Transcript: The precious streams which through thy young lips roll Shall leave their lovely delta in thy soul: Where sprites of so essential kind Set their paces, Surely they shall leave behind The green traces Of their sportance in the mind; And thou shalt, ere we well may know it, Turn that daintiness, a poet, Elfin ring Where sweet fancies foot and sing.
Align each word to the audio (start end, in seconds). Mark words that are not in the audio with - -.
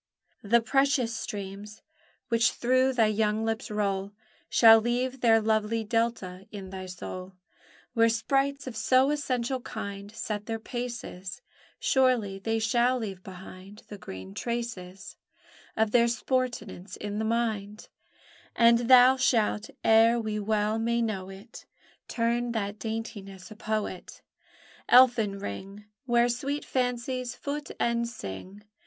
The 0.41 0.61
precious 0.61 1.15
streams 1.15 1.83
which 2.29 2.53
through 2.53 2.93
thy 2.93 3.05
young 3.05 3.45
lips 3.45 3.69
roll 3.69 4.13
Shall 4.49 4.81
leave 4.81 5.19
their 5.21 5.39
lovely 5.39 5.83
delta 5.83 6.47
in 6.51 6.71
thy 6.71 6.87
soul: 6.87 7.33
Where 7.93 8.09
sprites 8.09 8.65
of 8.65 8.75
so 8.75 9.11
essential 9.11 9.59
kind 9.61 10.11
Set 10.11 10.47
their 10.47 10.57
paces, 10.57 11.43
Surely 11.79 12.39
they 12.39 12.57
shall 12.57 12.97
leave 12.97 13.21
behind 13.21 13.83
The 13.89 13.99
green 13.99 14.33
traces 14.33 15.17
Of 15.77 15.91
their 15.91 16.07
sportance 16.07 16.97
in 16.97 17.19
the 17.19 17.23
mind; 17.25 17.87
And 18.55 18.89
thou 18.89 19.17
shalt, 19.17 19.69
ere 19.83 20.19
we 20.19 20.39
well 20.39 20.79
may 20.79 21.03
know 21.03 21.29
it, 21.29 21.67
Turn 22.07 22.53
that 22.53 22.79
daintiness, 22.79 23.51
a 23.51 23.55
poet, 23.55 24.23
Elfin 24.89 25.37
ring 25.37 25.85
Where 26.07 26.27
sweet 26.27 26.65
fancies 26.65 27.35
foot 27.35 27.69
and 27.79 28.09
sing. 28.09 28.63